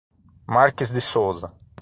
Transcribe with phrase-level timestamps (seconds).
[0.47, 1.53] Marques de Souza